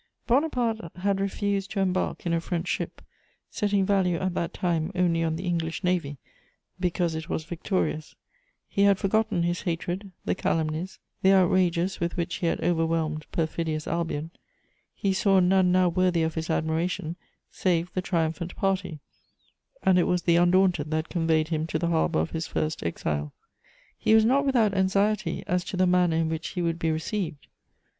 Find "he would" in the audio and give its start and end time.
26.47-26.79